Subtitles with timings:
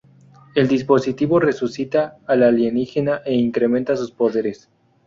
[0.55, 4.67] El dispositivo resucita al alienígena e incrementa sus poderes.